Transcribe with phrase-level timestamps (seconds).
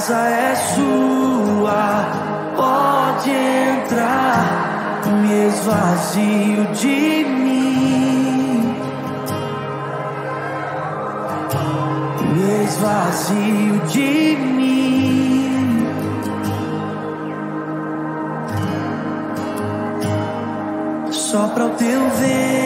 [0.00, 2.06] casa é sua,
[2.56, 8.74] pode entrar, me esvazio de mim,
[12.32, 15.86] me esvazio de mim.
[21.10, 22.59] Só para o teu ver.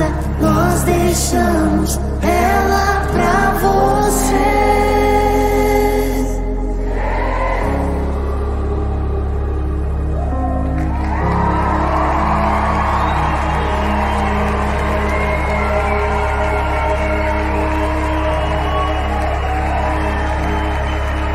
[0.00, 0.08] casa,
[0.40, 4.40] nós deixamos ela pra você.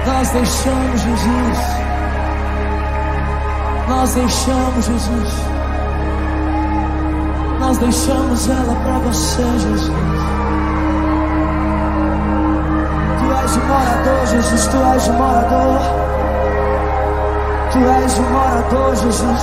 [0.08, 1.76] Nós deixamos Jesus.
[3.88, 5.55] Nós deixamos Jesus.
[7.76, 9.92] Nós deixamos ela para você, Jesus.
[13.20, 14.68] Tu és o morador, Jesus.
[14.68, 15.80] Tu és o morador.
[17.74, 19.42] Tu és o morador, Jesus.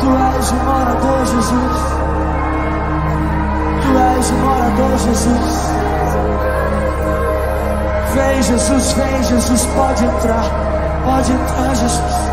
[0.00, 1.82] Tu és o morador, Jesus.
[3.82, 5.72] Tu és o morador, Jesus.
[8.14, 10.44] Vem, Jesus, vem, Jesus, pode entrar,
[11.04, 12.30] pode entrar, Jesus.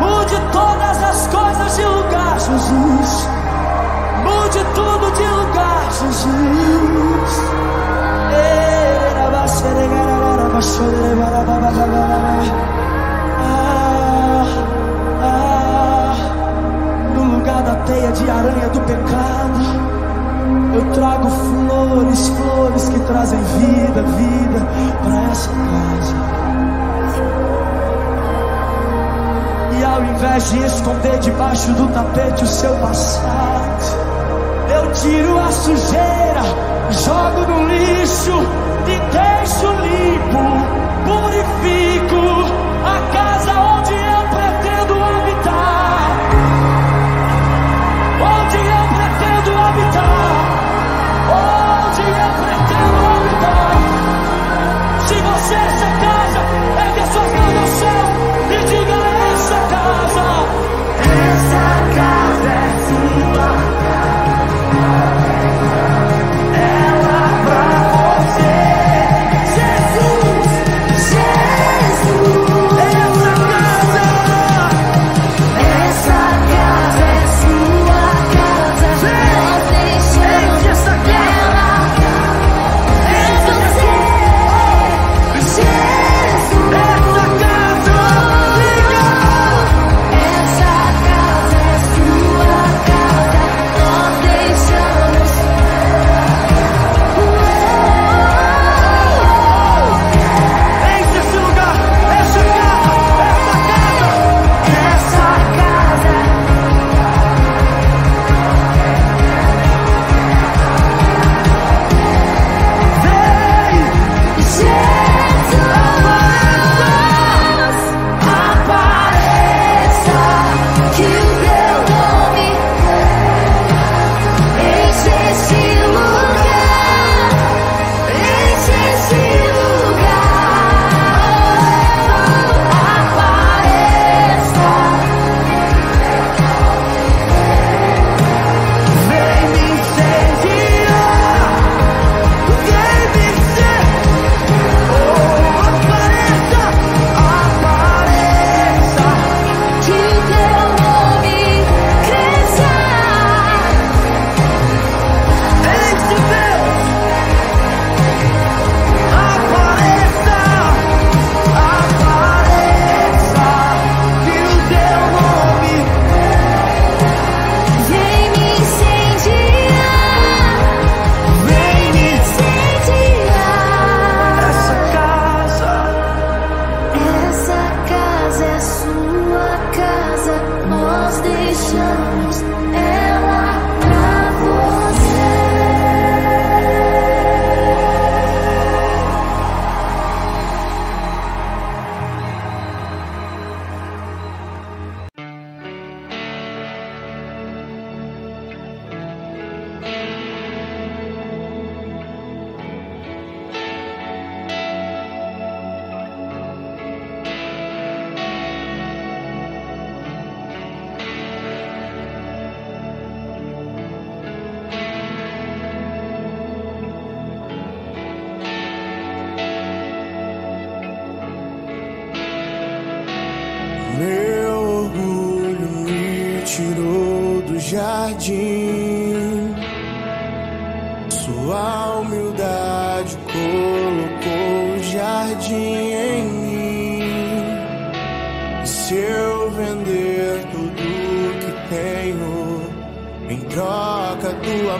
[0.00, 3.45] Mude todas as coisas de lugar, Jesus.
[4.26, 7.56] Mude tudo de lugar, Jesus.
[13.38, 14.46] Ah,
[15.22, 16.14] ah,
[17.14, 19.60] no lugar da teia de aranha do pecado,
[20.74, 24.66] eu trago flores, flores que trazem vida, vida
[25.02, 26.16] para essa casa.
[29.78, 33.55] E ao invés de esconder debaixo do tapete o seu passado,
[35.00, 36.42] tiro a sujeira,
[36.90, 38.38] jogo no lixo
[38.86, 40.42] e deixo limpo,
[41.04, 42.45] purifico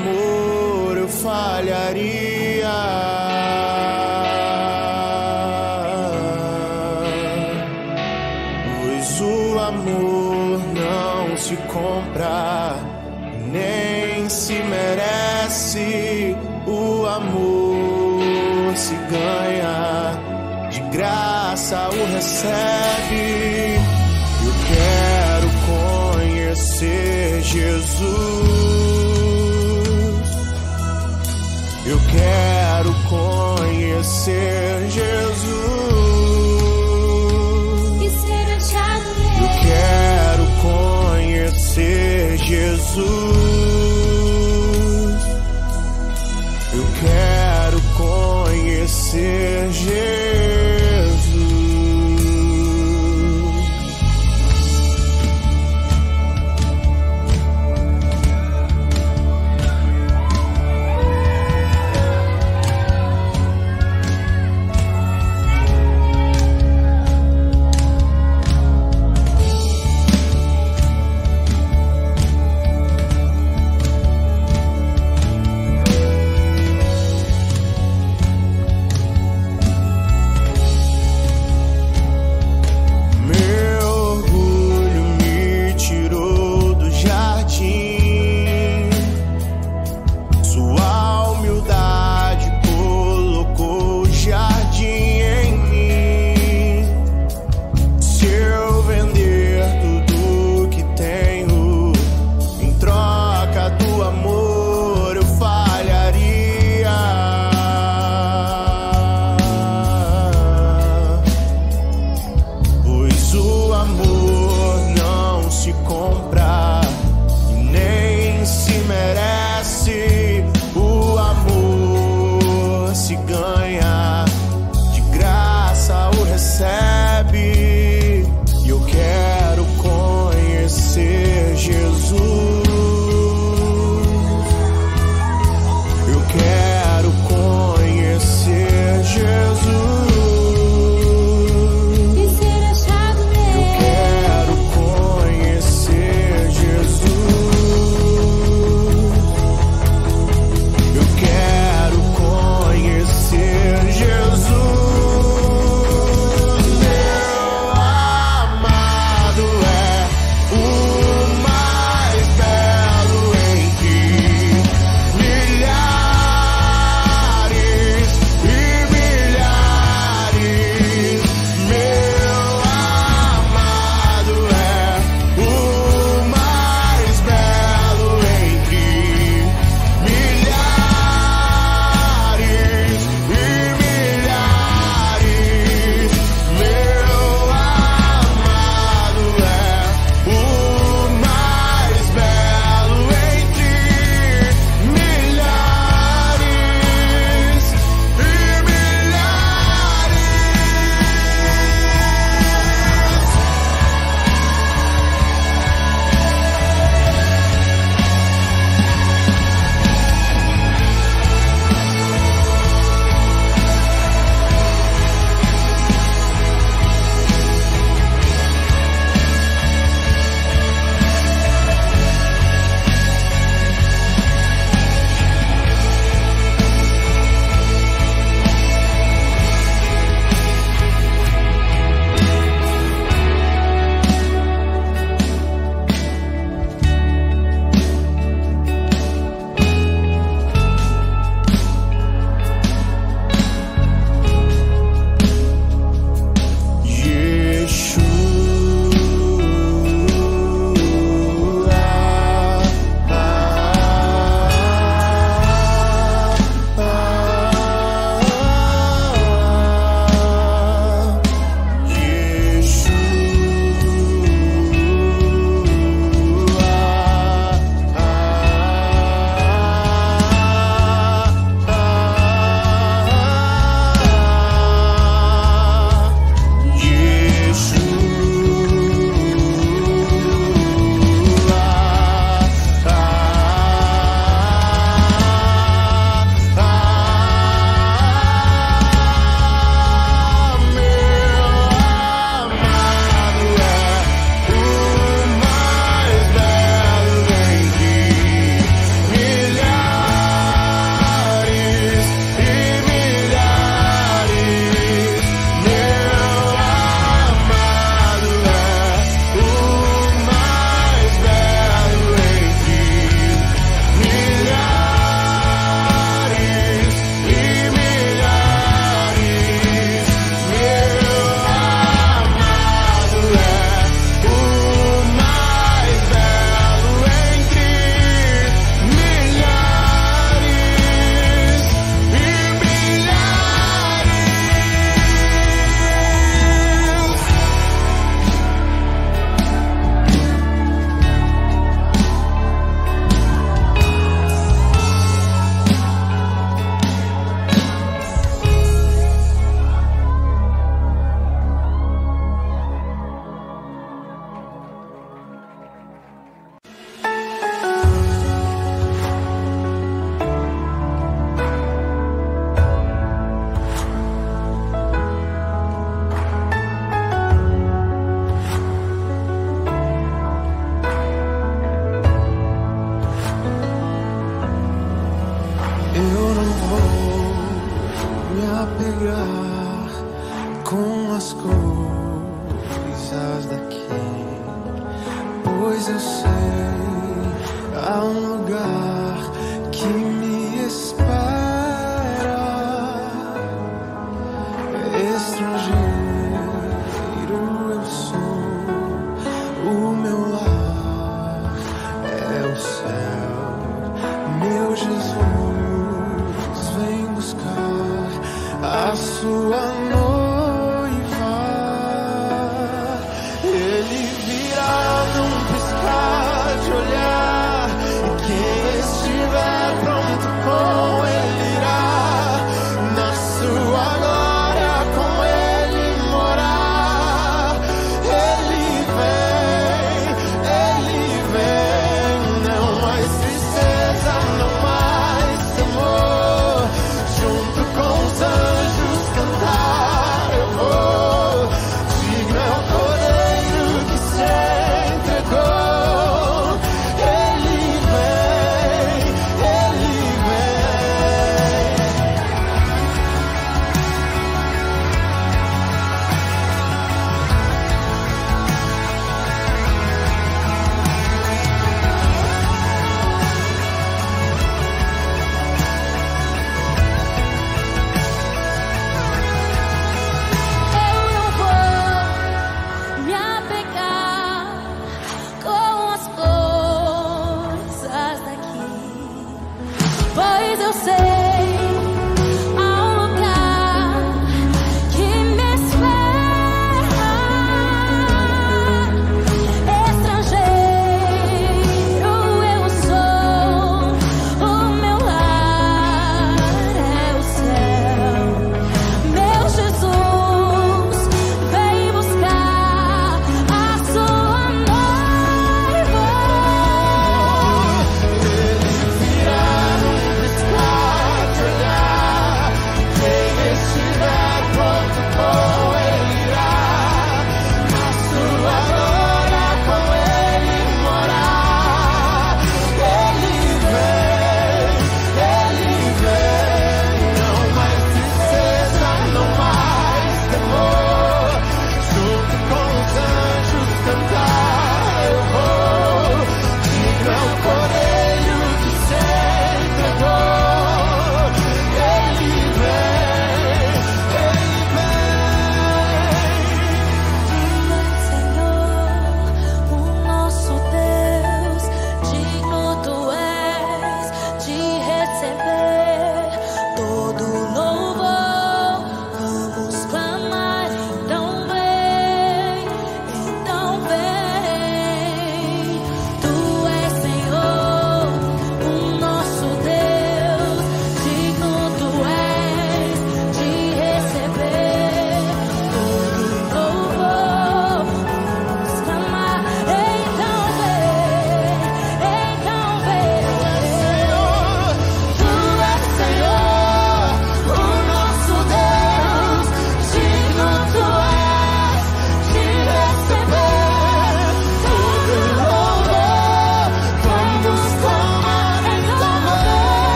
[0.00, 2.70] amor, eu falharia.
[8.82, 12.76] Pois o amor não se compra,
[13.52, 16.36] nem se merece.
[16.66, 20.18] O amor se ganha
[20.70, 23.80] de graça o recebe.
[24.42, 25.50] Eu quero
[26.16, 28.79] conhecer Jesus.
[33.10, 35.50] Conhecer Jesus.
[38.00, 39.60] E ser achado Eu nele.
[39.62, 43.49] quero conhecer Jesus.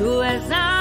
[0.00, 0.79] Meu Deus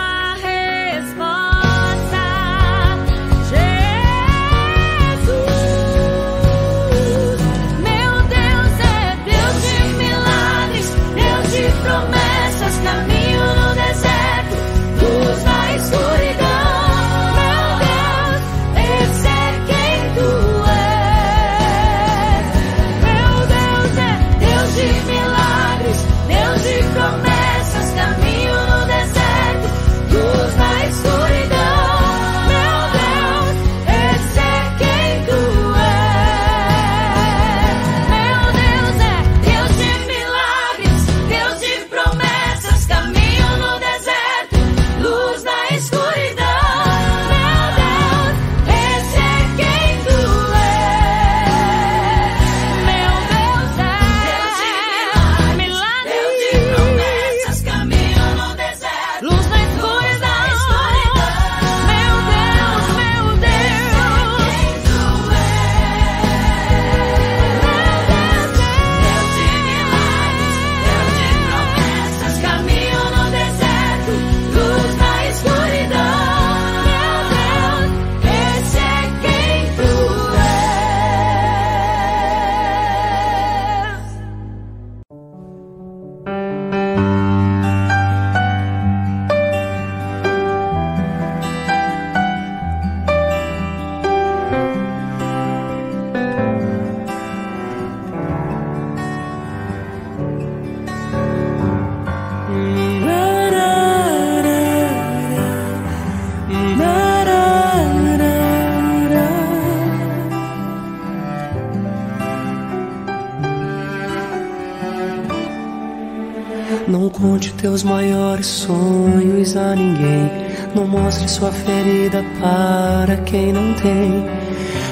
[121.39, 124.25] sua ferida para quem não tem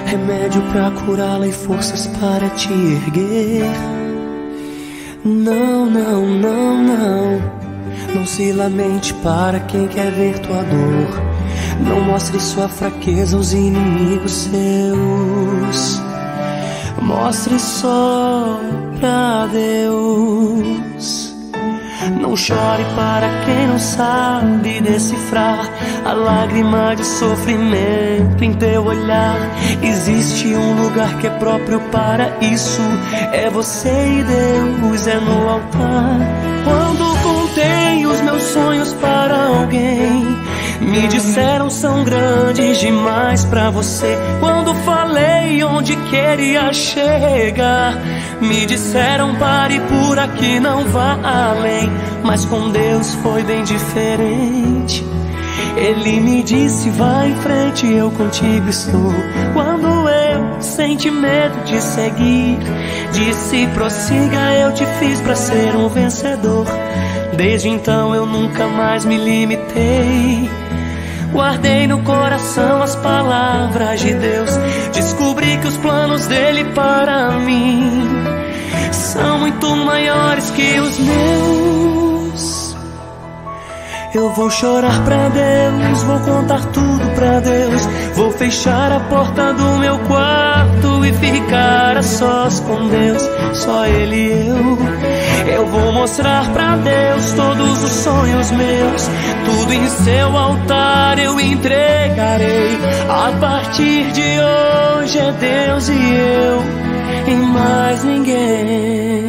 [0.06, 3.70] remédio para curá-la e forças para te erguer.
[5.26, 7.58] Não, não, não, não.
[8.16, 11.22] Não se lamente para quem quer ver tua dor.
[11.86, 16.02] Não mostre sua fraqueza aos inimigos seus.
[17.02, 18.58] Mostre só
[19.02, 21.36] pra Deus.
[22.22, 25.77] Não chore para quem não sabe decifrar
[26.08, 29.38] a lágrima de sofrimento em teu olhar.
[29.84, 32.82] Existe um lugar que é próprio para isso.
[33.34, 36.20] É você e Deus, é no altar.
[36.64, 40.24] Quando contei os meus sonhos para alguém,
[40.80, 44.18] me disseram são grandes demais para você.
[44.40, 47.96] Quando falei onde queria chegar,
[48.40, 51.92] me disseram pare por aqui, não vá além.
[52.24, 55.06] Mas com Deus foi bem diferente.
[55.78, 59.14] Ele me disse: vai em frente, eu contigo estou.
[59.54, 62.58] Quando eu senti medo de seguir,
[63.12, 66.66] disse: prossiga, eu te fiz para ser um vencedor.
[67.36, 70.50] Desde então eu nunca mais me limitei.
[71.32, 74.50] Guardei no coração as palavras de Deus.
[74.94, 78.02] Descobri que os planos dele para mim
[78.92, 81.87] são muito maiores que os meus.
[84.18, 87.86] Eu vou chorar pra Deus, vou contar tudo pra Deus.
[88.16, 93.22] Vou fechar a porta do meu quarto e ficar a sós com Deus,
[93.54, 95.54] só Ele e eu.
[95.54, 99.08] Eu vou mostrar pra Deus todos os sonhos meus,
[99.46, 102.76] tudo em seu altar eu entregarei.
[103.08, 104.40] A partir de
[105.00, 106.64] hoje é Deus e eu,
[107.28, 109.27] e mais ninguém.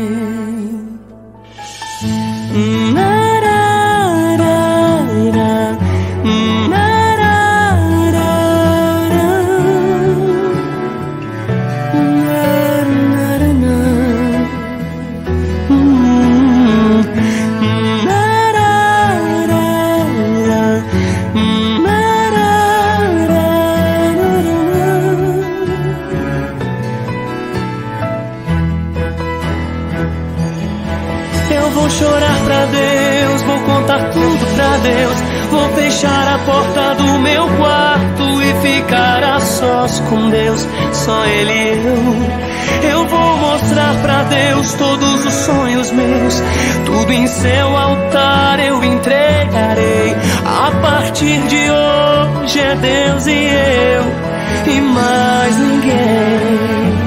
[40.09, 42.91] Com Deus, só Ele e eu.
[42.91, 46.43] Eu vou mostrar pra Deus todos os sonhos meus,
[46.85, 50.17] tudo em seu altar eu entregarei.
[50.45, 56.99] A partir de hoje é Deus e eu, e mais ninguém.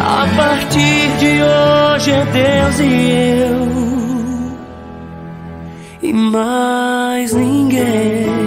[0.00, 3.10] A partir de hoje é Deus e
[3.42, 3.68] eu,
[6.02, 8.45] e mais ninguém.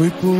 [0.00, 0.39] Foi por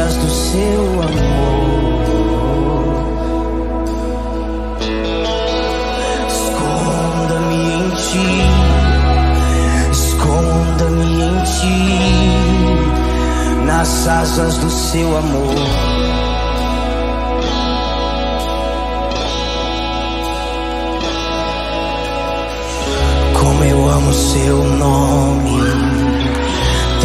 [0.00, 1.90] Asas do seu amor.
[6.28, 8.30] Esconda-me em ti,
[9.92, 11.80] esconda-me em ti,
[13.66, 15.54] nas asas do seu amor.
[23.90, 25.49] amo seu nome.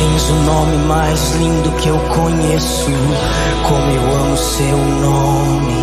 [0.06, 2.92] Tens o nome mais lindo que eu conheço.
[3.68, 5.74] Como eu amo seu nome.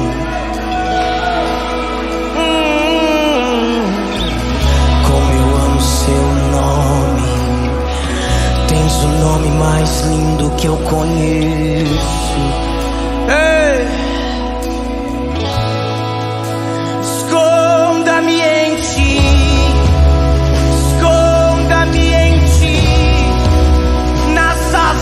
[5.08, 7.28] Como eu amo seu nome.
[8.68, 12.71] Tens o nome mais lindo que eu conheço.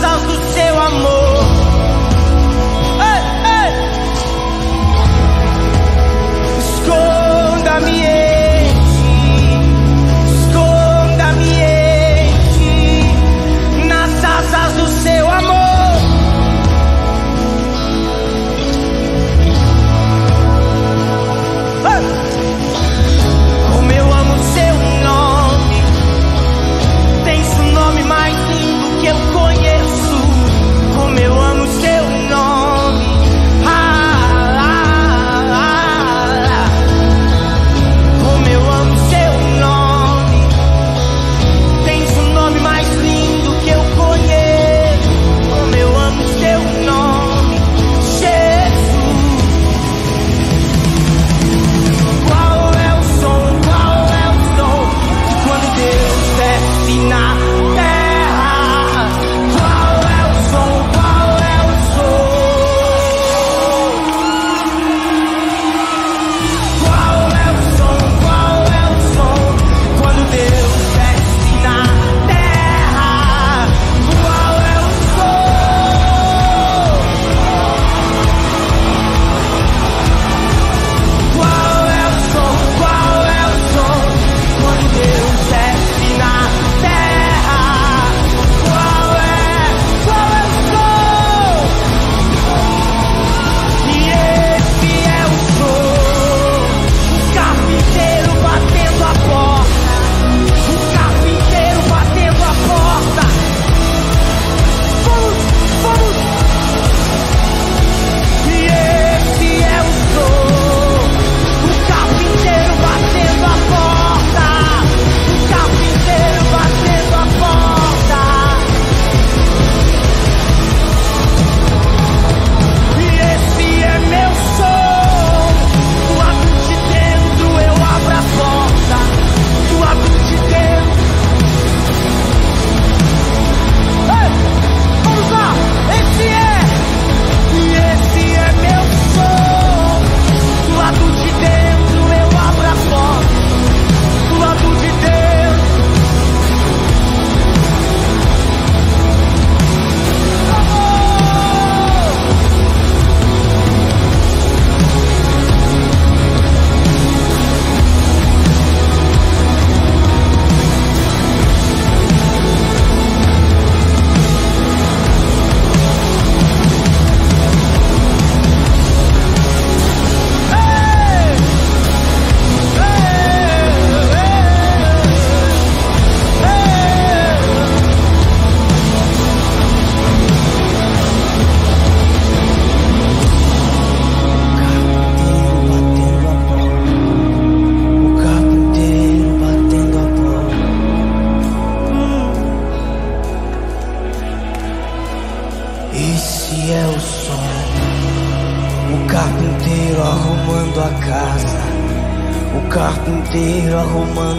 [0.05, 0.70] Asas do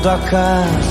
[0.10, 0.91] a casa.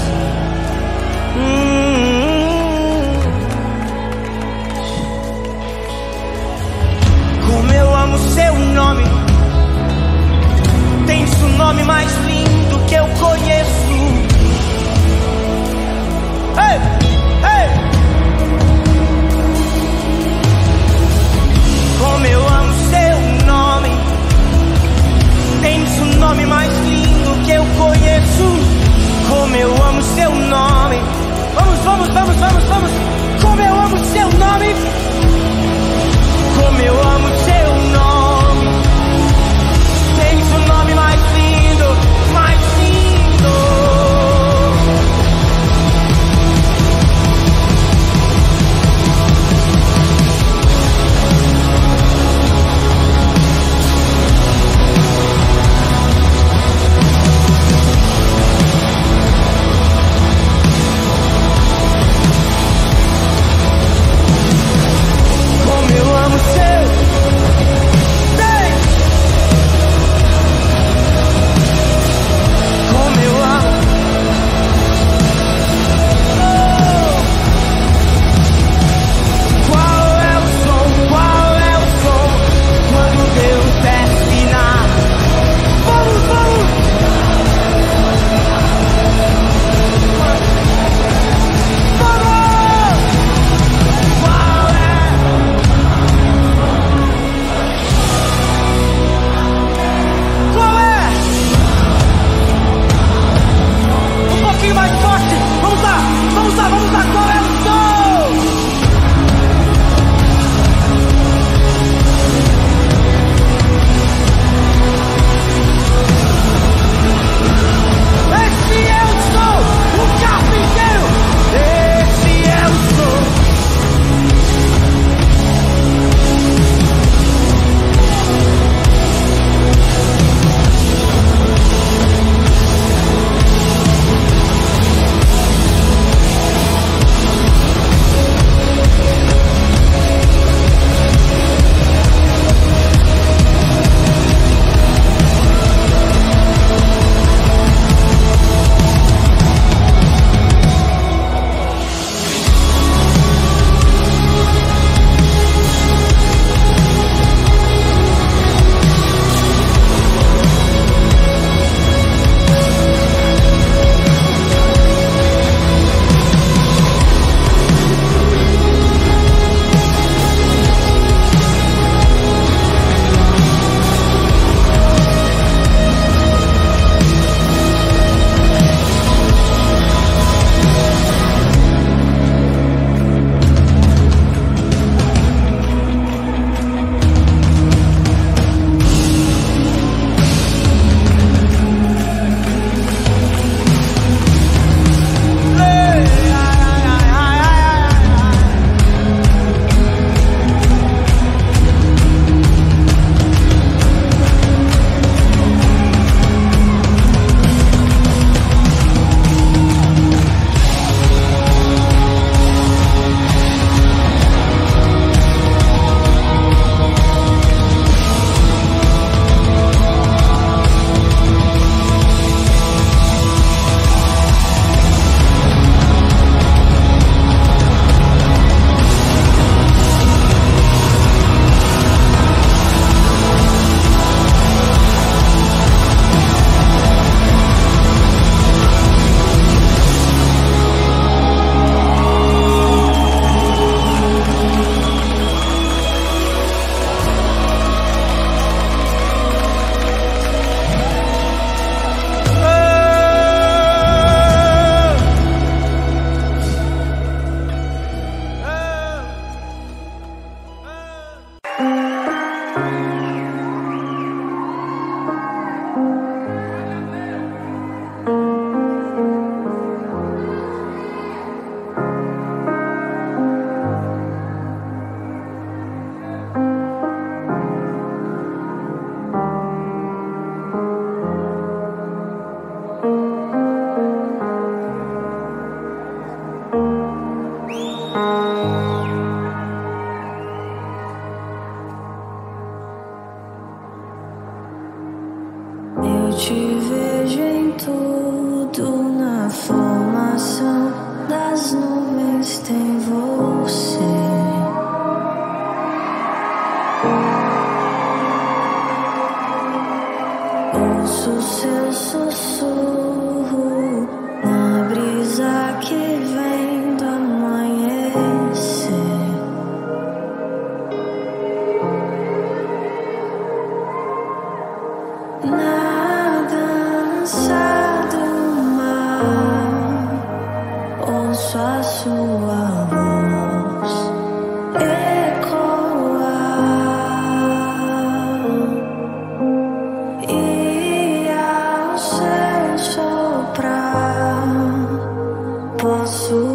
[345.92, 346.29] 诉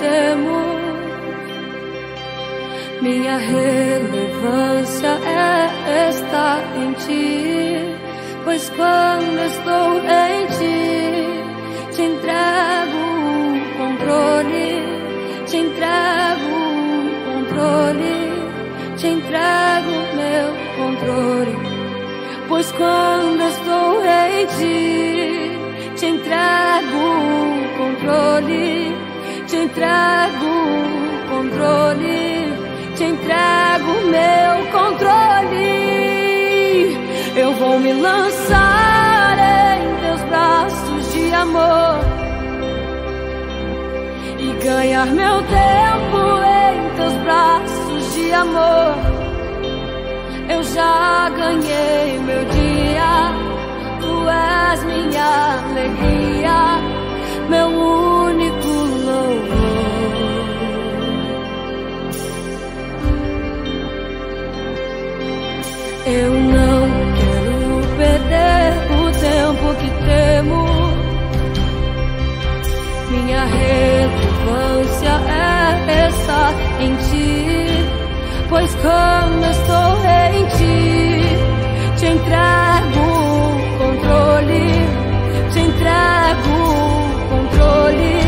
[0.00, 0.78] temos.
[3.00, 7.94] Minha relevância é estar em ti,
[8.44, 14.82] pois quando estou em ti, te entrego o controle,
[15.46, 18.18] te entrego o controle,
[18.96, 21.56] te entrego meu controle.
[22.48, 29.07] Pois quando estou em ti, te entrego o controle
[29.58, 32.54] te entrego o controle,
[32.96, 35.76] te entrego o meu controle.
[37.34, 39.36] Eu vou me lançar
[39.80, 41.98] em teus braços de amor
[44.38, 48.94] e ganhar meu tempo em teus braços de amor.
[50.48, 53.32] Eu já ganhei meu dia,
[54.00, 56.80] tu és minha alegria,
[57.48, 58.27] meu único
[66.10, 70.64] Eu não quero perder o tempo que temo.
[73.10, 77.84] Minha relevância é essa em ti.
[78.48, 79.98] Pois quando estou
[80.32, 81.20] em ti,
[81.98, 84.68] te entrego o controle.
[85.52, 88.27] Te entrego o controle.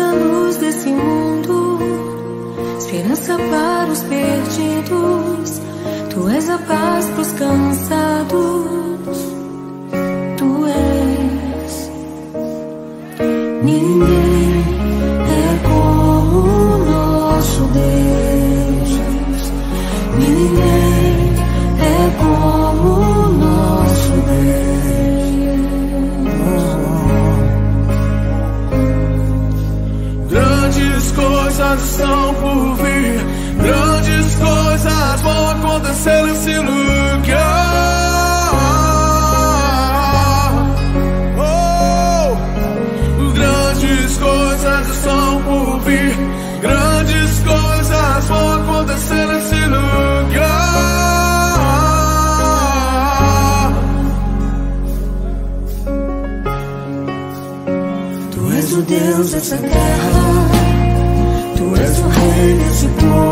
[0.00, 1.78] a luz desse mundo,
[2.78, 5.60] esperança para os perdidos.
[6.10, 8.57] Tu és a paz para os cansados.
[31.82, 33.24] estão por vir.
[33.62, 36.88] Grandes coisas vão acontecer nesse lugar.
[41.38, 42.36] Oh,
[43.34, 46.16] grandes coisas estão por vir.
[46.60, 50.58] Grandes coisas vão acontecer nesse lugar.
[58.32, 59.87] Tu és o Deus dessa terra.
[62.78, 63.27] 是多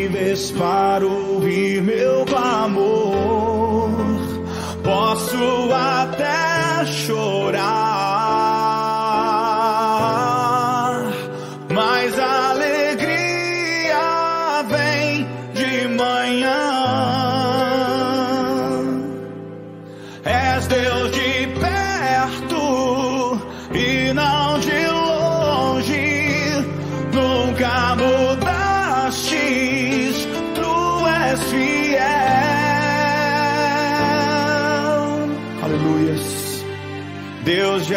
[0.00, 3.90] disponíveis para ouvir meu clamor.
[4.82, 8.79] Posso até chorar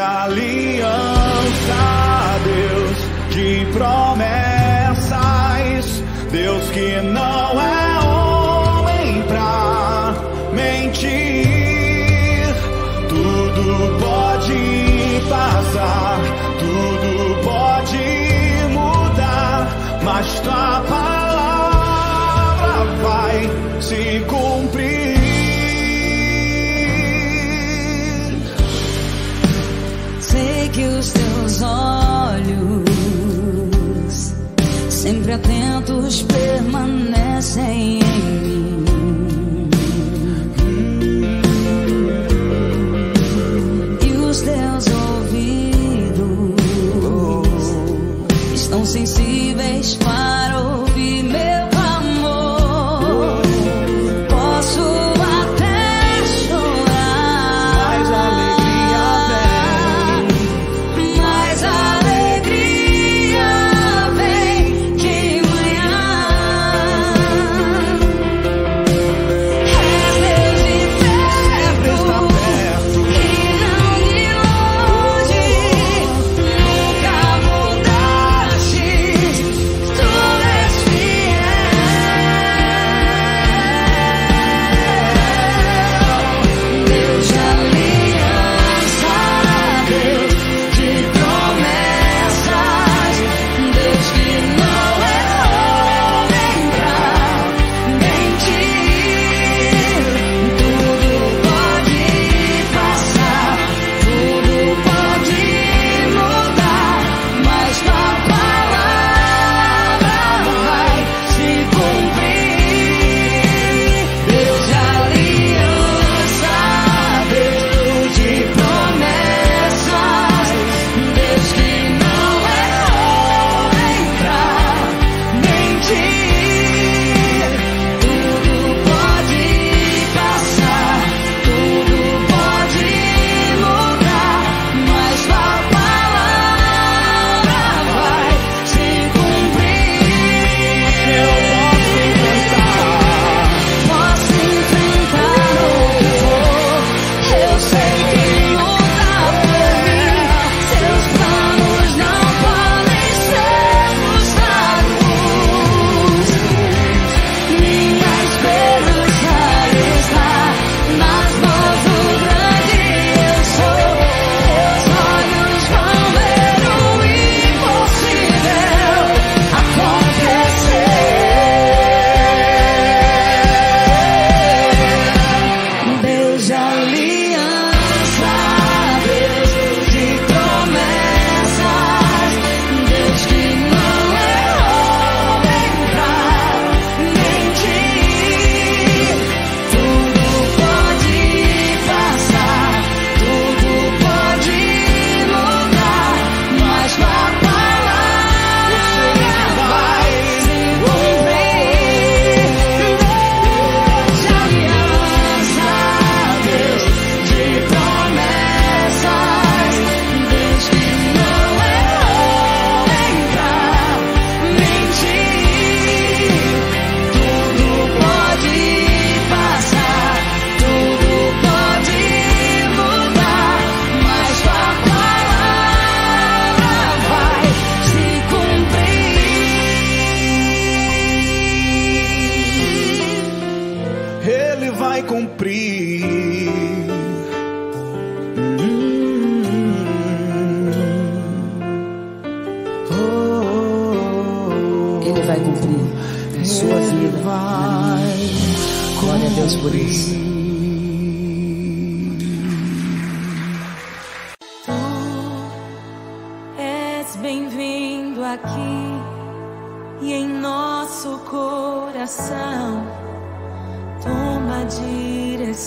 [0.03, 1.81] aliança,
[2.43, 2.97] Deus
[3.29, 5.05] de promessas,
[6.31, 10.13] Deus que não é homem pra
[10.53, 11.43] mentir.
[13.07, 16.19] Tudo pode passar,
[16.59, 17.11] tudo
[17.43, 18.05] pode
[18.73, 19.67] mudar,
[20.03, 23.49] mas tua palavra vai
[23.81, 25.02] se cumprir.
[30.73, 32.89] que os teus olhos,
[34.89, 38.62] sempre atentos, permanecem em mim.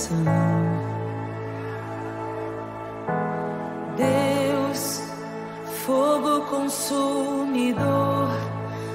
[0.06, 0.24] coração.
[3.96, 5.00] Deus,
[5.84, 8.30] fogo consumidor,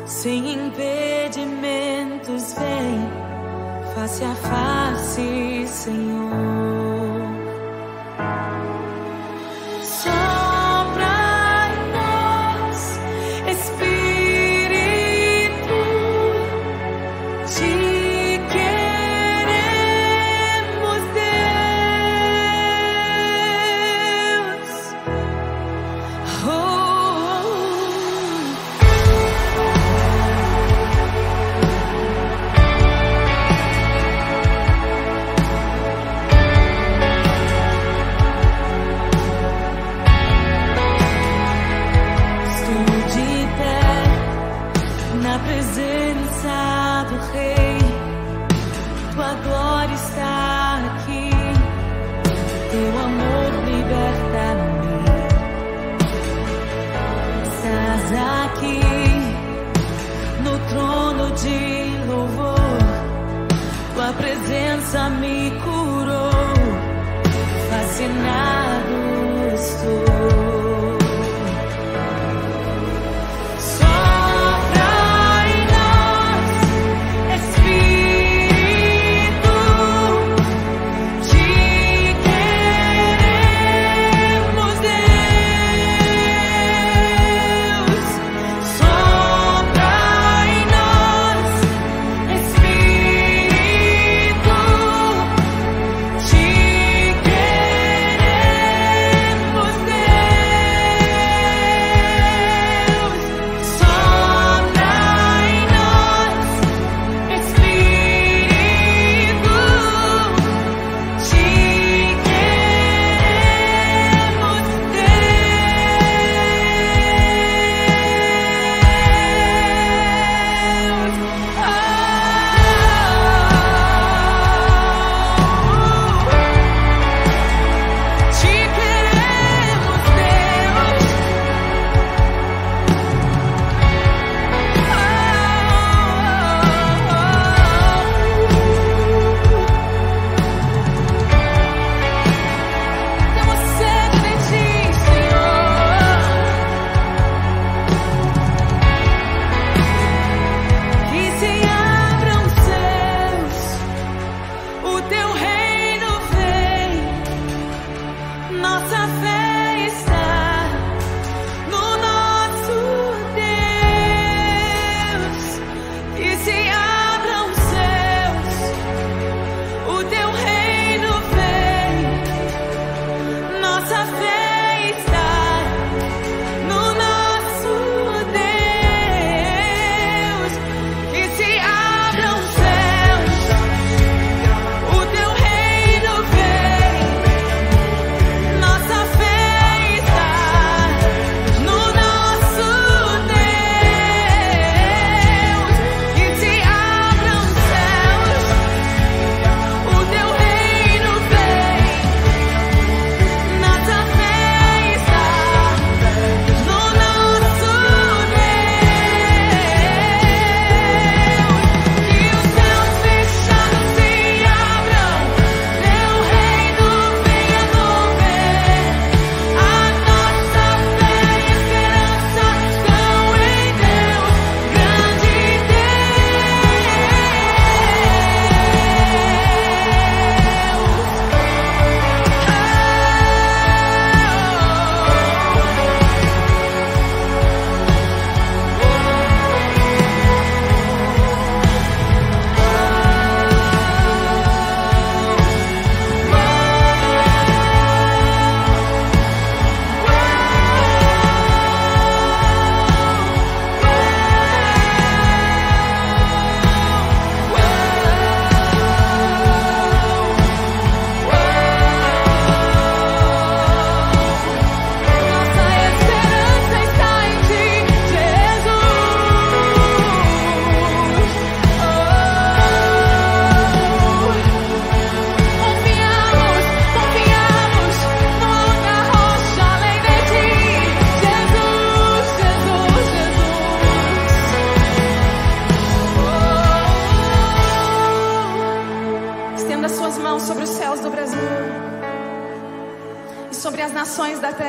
[0.05, 3.09] sem impedimentos, vem
[3.95, 6.70] face a face, Senhor.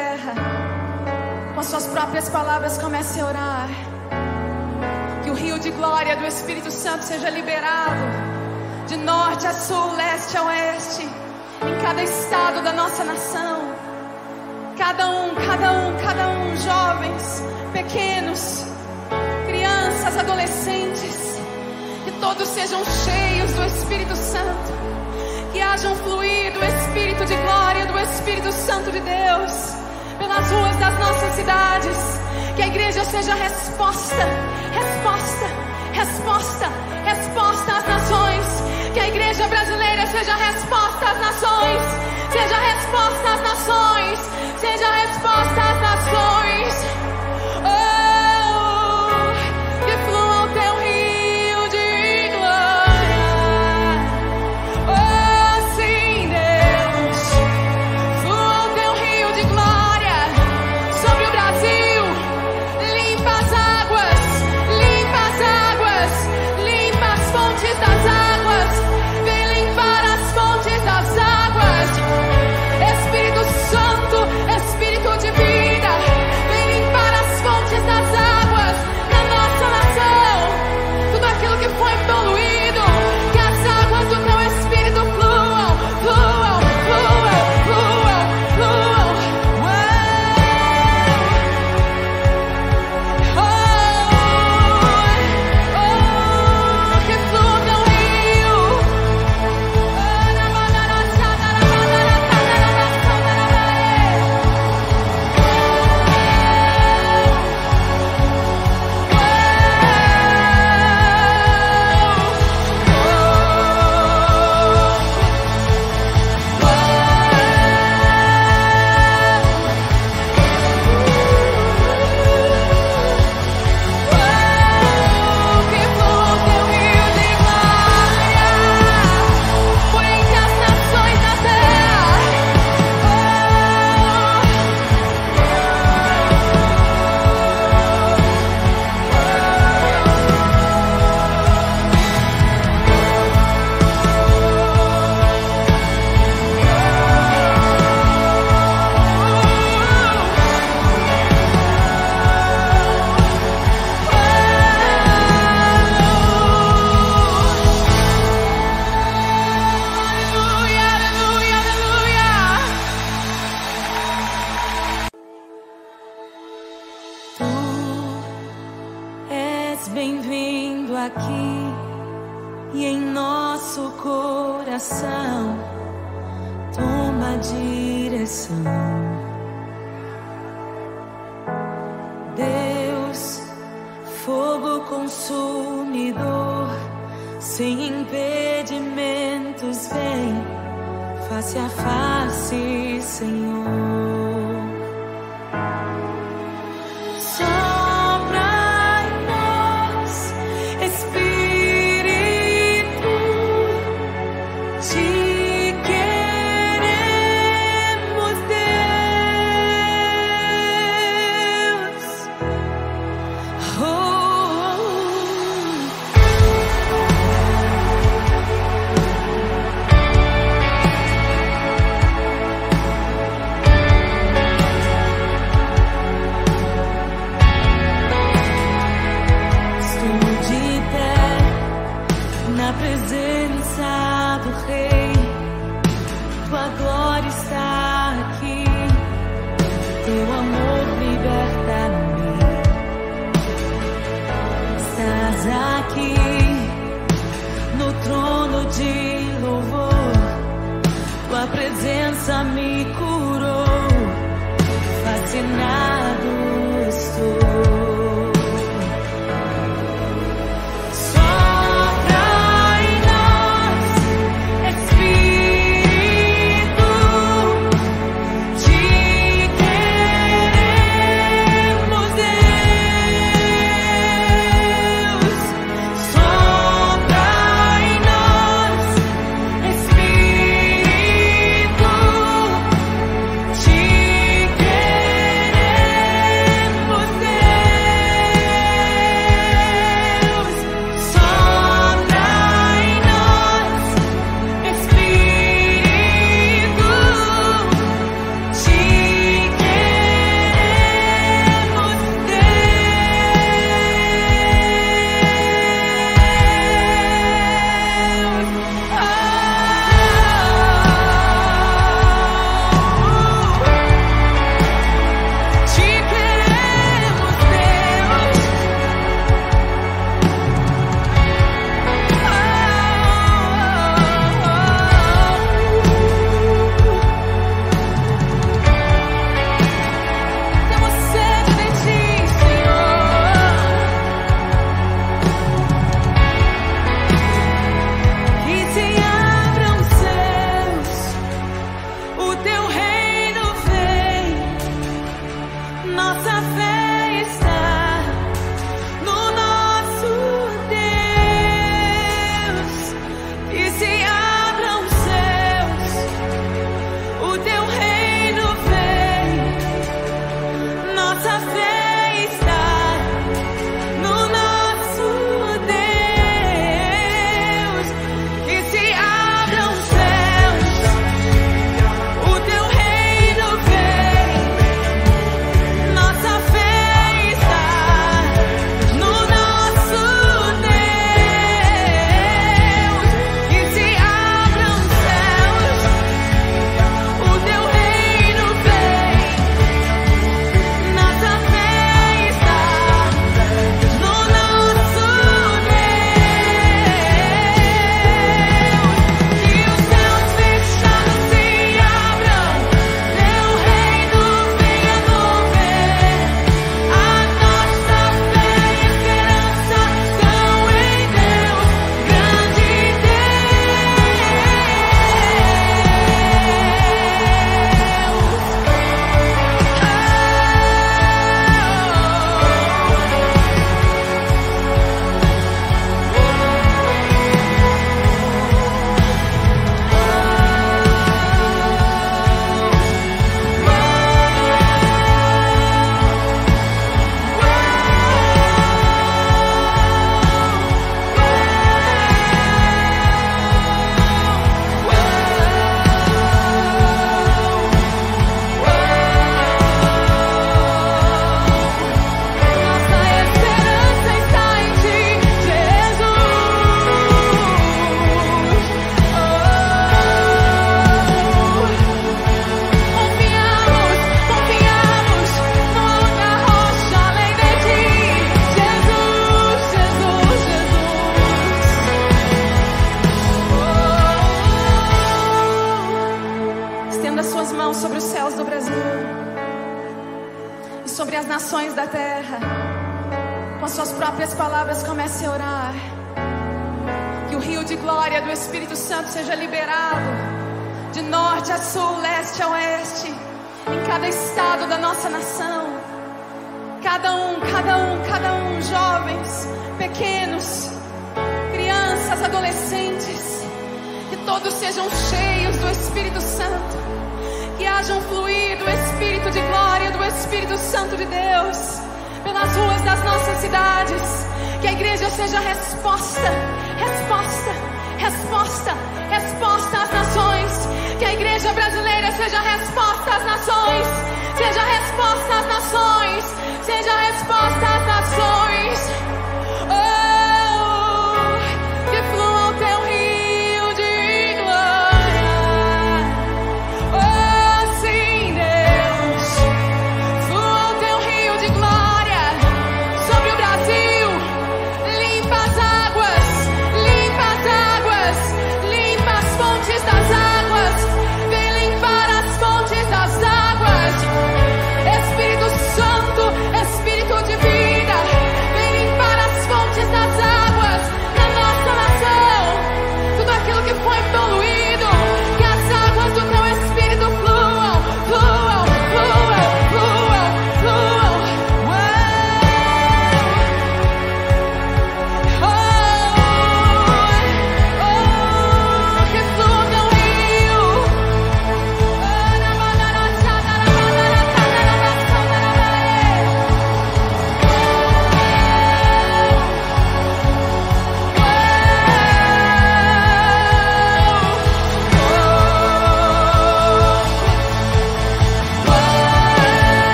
[0.00, 0.34] Terra.
[1.54, 3.68] Com suas próprias palavras, comece a orar.
[5.22, 8.06] Que o rio de glória do Espírito Santo seja liberado
[8.88, 13.58] de norte a sul, leste a oeste, em cada estado da nossa nação.
[14.78, 18.64] Cada um, cada um, cada um, jovens, pequenos,
[19.46, 21.18] crianças, adolescentes,
[22.04, 24.72] que todos sejam cheios do Espírito Santo,
[25.52, 29.79] que haja um fluir do Espírito de glória, do Espírito Santo de Deus,
[30.30, 32.20] pelas ruas das nossas cidades,
[32.54, 34.28] que a igreja seja resposta,
[34.72, 35.46] resposta,
[35.92, 36.66] resposta,
[37.04, 38.46] resposta às nações,
[38.94, 41.82] que a igreja brasileira seja resposta às nações,
[42.30, 44.18] seja resposta às nações,
[44.60, 47.09] seja resposta às nações.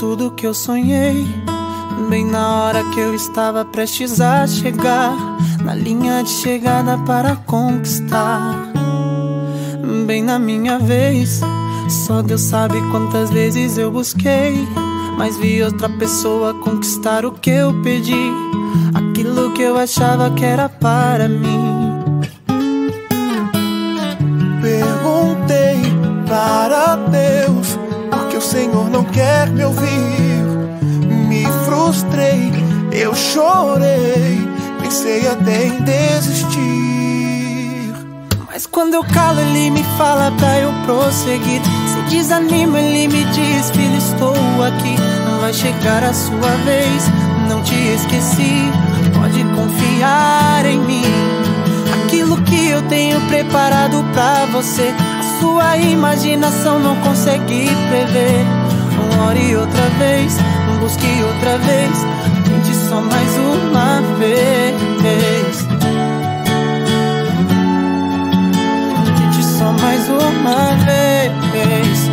[0.00, 1.26] Tudo que eu sonhei.
[2.08, 5.14] Bem na hora que eu estava prestes a chegar
[5.62, 8.72] na linha de chegada para conquistar.
[10.06, 11.42] Bem na minha vez,
[11.86, 14.66] só Deus sabe quantas vezes eu busquei.
[15.18, 18.32] Mas vi outra pessoa conquistar o que eu pedi,
[18.94, 22.00] aquilo que eu achava que era para mim.
[24.62, 25.82] Perguntei
[26.26, 27.79] para Deus
[28.40, 30.42] o Senhor não quer me ouvir.
[31.28, 32.50] Me frustrei,
[32.90, 34.48] eu chorei,
[34.80, 36.58] pensei até em desistir.
[38.46, 41.60] Mas quando eu calo, ele me fala pra eu prosseguir.
[41.86, 44.96] Se desanima, ele me diz: Filho, estou aqui.
[45.42, 47.04] Vai chegar a sua vez,
[47.46, 48.72] não te esqueci.
[49.20, 51.04] Pode confiar em mim.
[52.04, 54.94] Aquilo que eu tenho preparado pra você,
[55.40, 58.44] sua imaginação não consegue prever.
[59.26, 60.36] Ore outra vez,
[60.80, 62.06] busque outra vez,
[62.44, 65.66] tente só mais uma vez.
[69.16, 72.10] Tente só mais uma vez.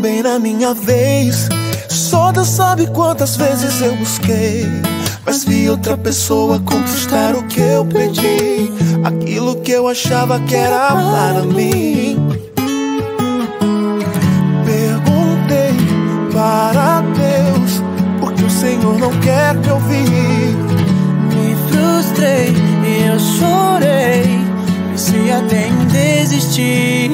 [0.00, 1.48] Bem na minha vez,
[1.88, 4.93] só Deus sabe quantas vezes eu busquei.
[5.26, 8.70] Mas vi outra pessoa conquistar o que eu pedi,
[9.02, 12.18] aquilo que eu achava que era para mim.
[14.66, 15.72] Perguntei
[16.32, 17.82] para Deus,
[18.20, 20.54] porque o Senhor não quer me ouvir.
[21.32, 22.52] Me frustrei
[22.86, 24.38] e eu chorei,
[24.90, 27.10] pensei até em desistir.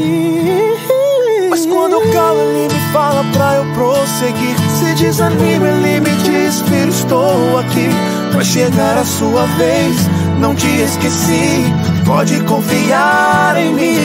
[1.49, 4.57] Mas quando eu calo, ele me fala pra eu prosseguir.
[4.79, 6.10] Se desanima, ele me
[7.11, 7.89] estou aqui.
[8.33, 9.97] Vai chegar a sua vez,
[10.39, 11.65] não te esqueci.
[12.07, 13.99] Pode confiar em mim.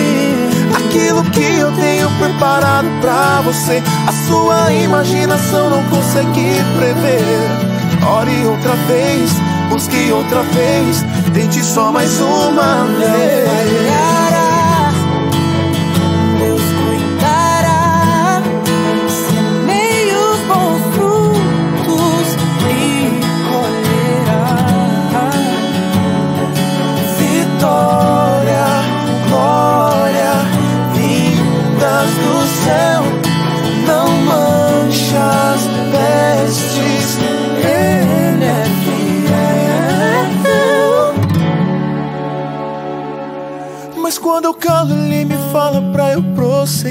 [0.75, 8.05] Aquilo que eu tenho preparado pra você, a sua imaginação não consegue prever.
[8.07, 9.31] Ore outra vez,
[9.69, 14.34] busque outra vez, tente só mais uma vez.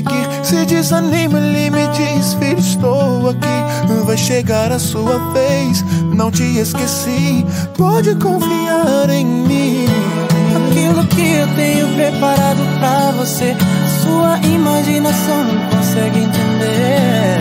[0.05, 0.45] Prosseguir.
[0.45, 3.65] Se desanima, ele me diz: Filho, estou aqui.
[4.05, 5.83] Vai chegar a sua vez,
[6.15, 7.45] não te esqueci.
[7.77, 9.87] Pode confiar em mim.
[10.55, 13.57] Aquilo que eu tenho preparado pra você,
[14.03, 17.39] sua imaginação não consegue entender.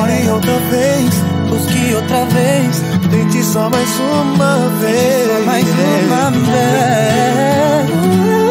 [0.00, 1.10] Ore outra vez,
[1.48, 5.26] Busque outra vez, tente só mais uma vez.
[5.28, 8.45] só mais uma vez.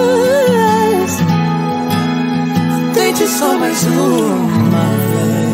[3.35, 5.44] Só mais uma vez.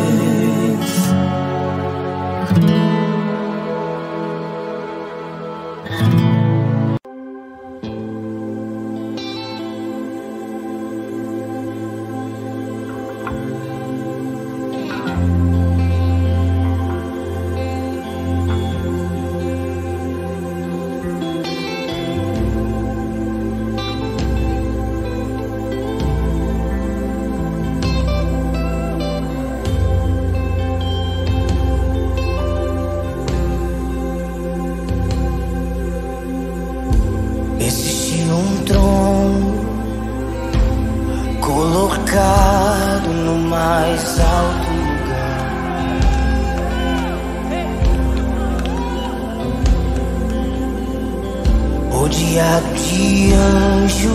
[52.12, 54.12] Rodeado de anjos,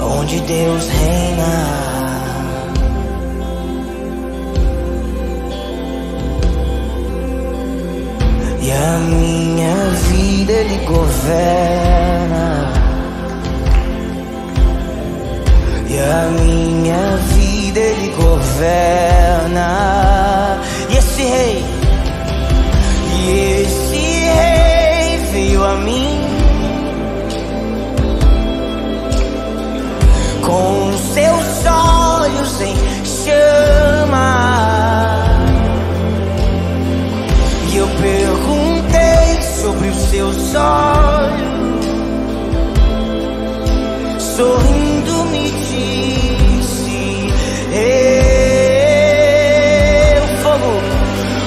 [0.00, 1.52] onde Deus reina.
[8.62, 9.76] E a minha
[10.08, 12.72] vida ele governa.
[15.90, 19.68] E a minha vida ele governa.
[20.88, 21.62] E esse rei,
[23.18, 23.71] e esse
[25.32, 26.20] veio a mim.
[30.44, 34.28] Com seus olhos em chama.
[37.72, 41.86] E eu perguntei sobre os seus olhos,
[44.36, 47.32] sorrindo me disse:
[47.72, 48.52] "Ei,
[50.18, 50.72] o fogo,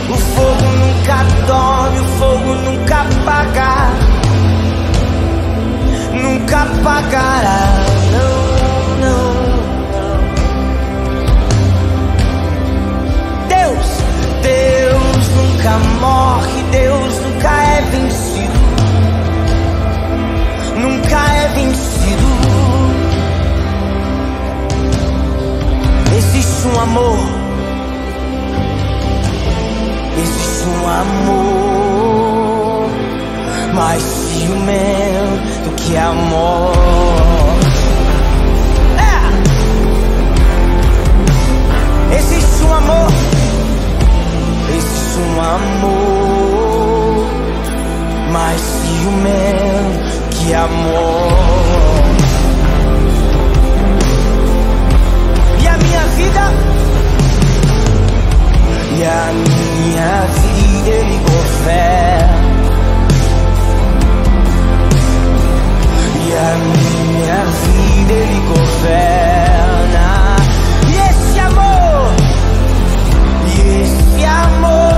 [0.09, 3.91] o fogo nunca dorme, fogo nunca apaga,
[6.13, 7.59] nunca apagará,
[8.11, 8.35] não,
[9.01, 9.33] não,
[9.91, 10.15] não.
[13.49, 13.87] Deus,
[14.43, 18.65] Deus nunca morre, Deus nunca é vencido.
[20.77, 22.27] Nunca é vencido.
[26.17, 27.19] Existe um amor.
[30.17, 31.74] Existe um amor
[33.75, 36.71] mais ciumento do que amor.
[38.97, 39.11] É.
[42.15, 43.11] Existe um amor.
[44.69, 47.27] Existe um amor
[48.31, 51.33] mais ciumento que amor.
[55.61, 56.53] E a minha vida,
[58.97, 62.44] e a minha vida ele governa.
[66.35, 70.35] E a minha vida ele governa.
[70.85, 72.11] E esse amor
[73.47, 74.94] e esse amor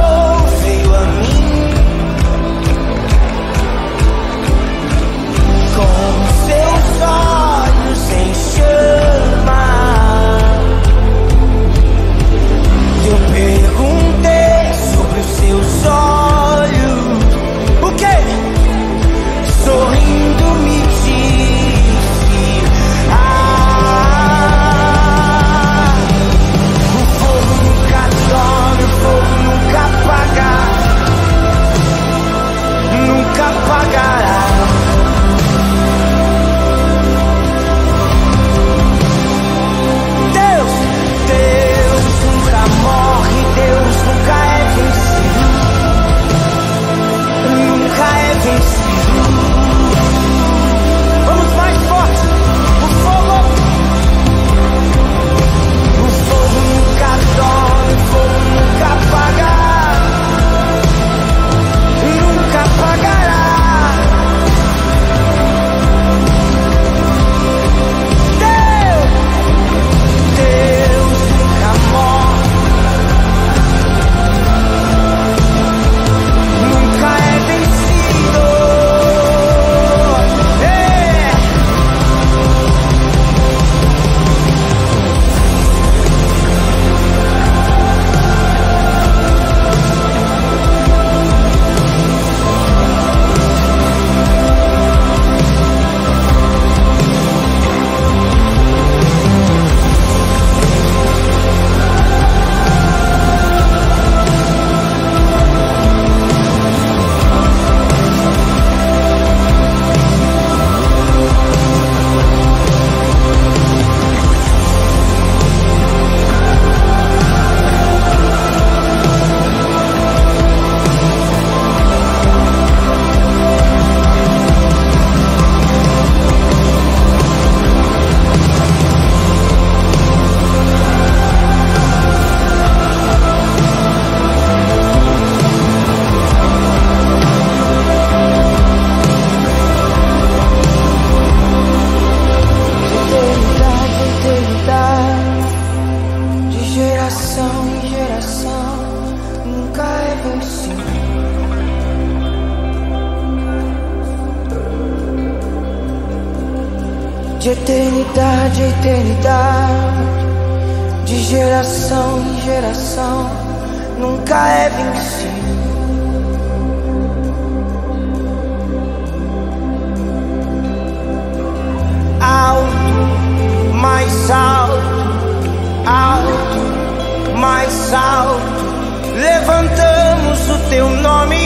[180.70, 181.38] teu nome.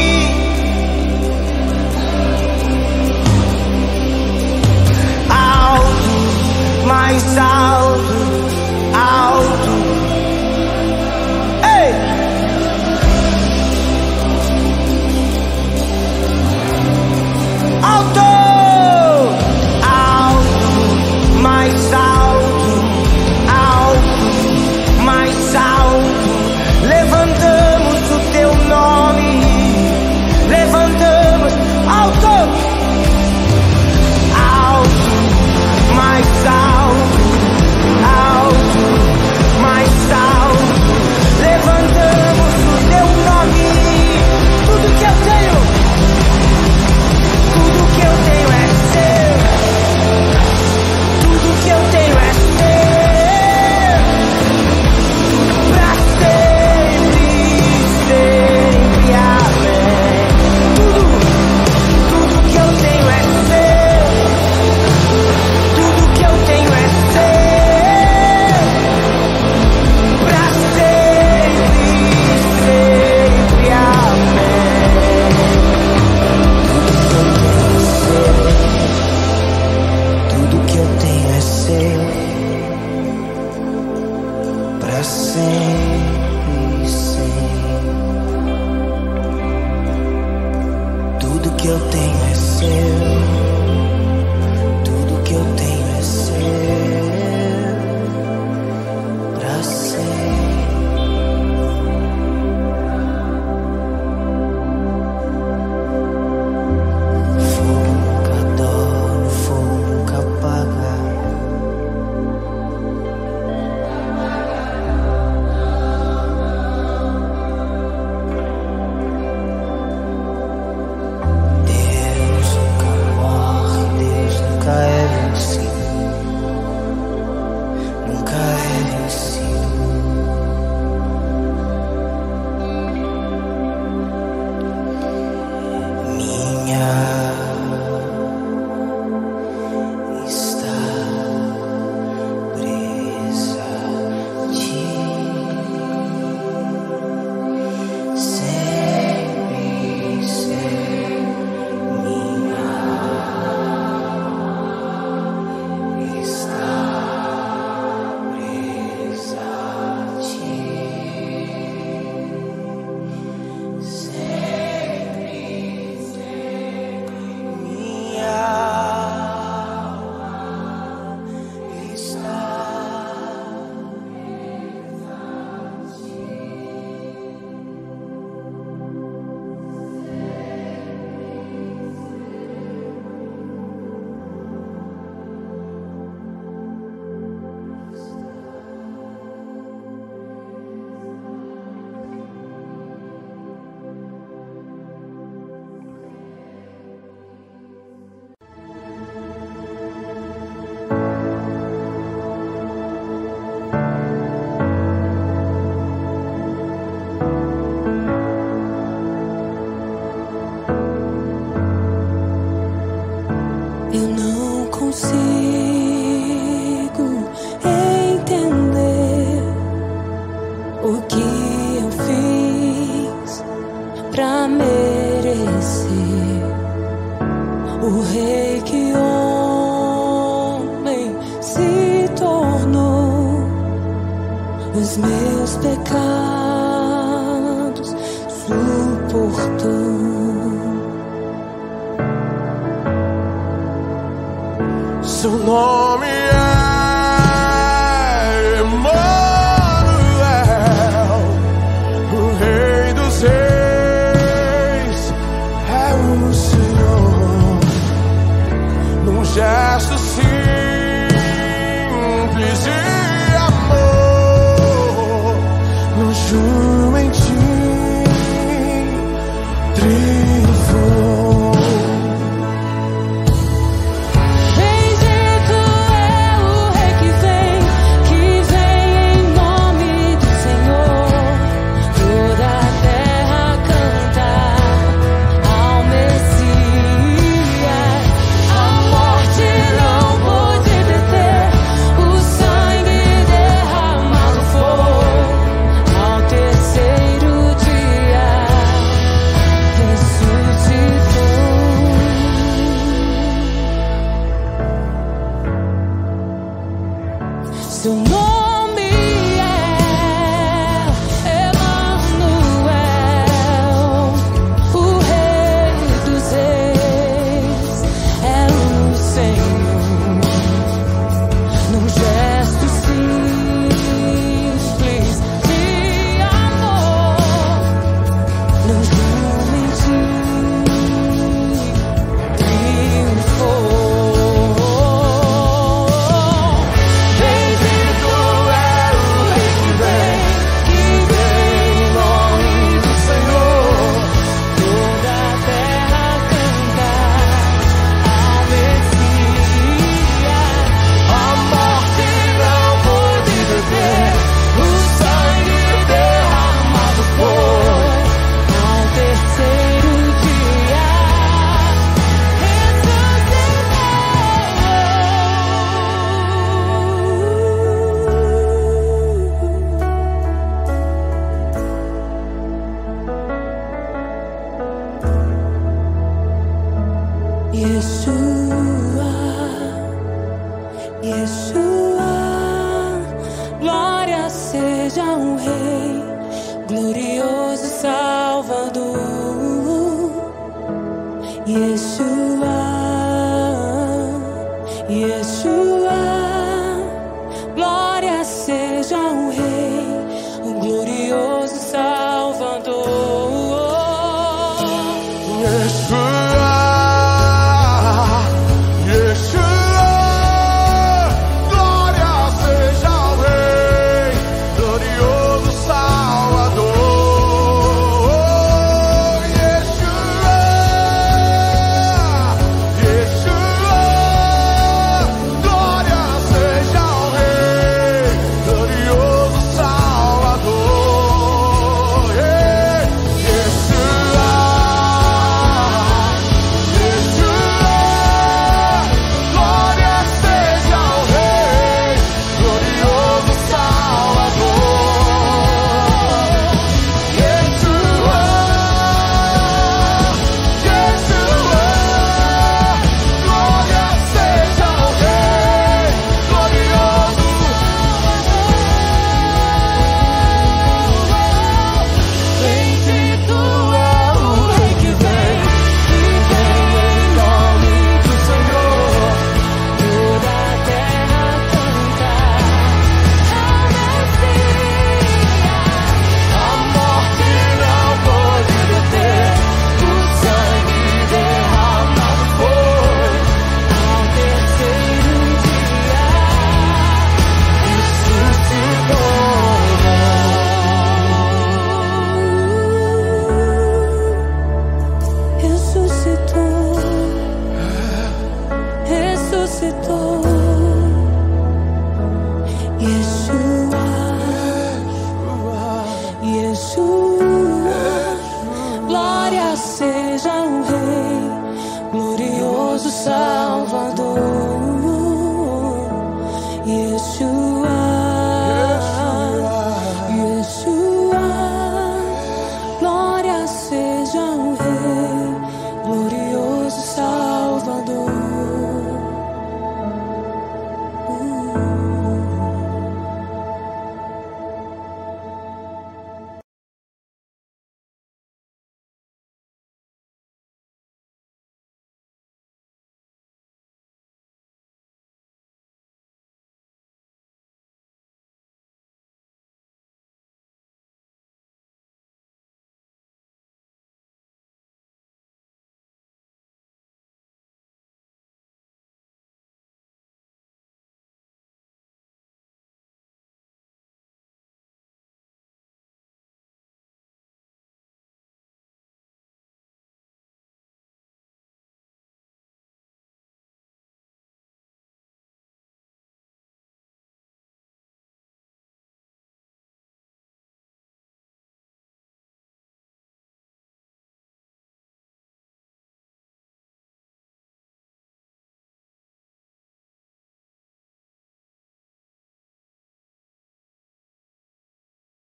[5.30, 7.91] alto, mais alto.